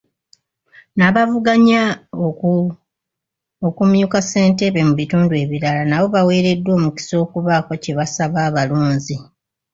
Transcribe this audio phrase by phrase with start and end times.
[0.97, 1.81] N'abavuganya
[3.67, 9.15] okumyuka Ssentebe mubitundu ebirala nabo baweereddwa omukisa okubaako kye basaba abalonzi.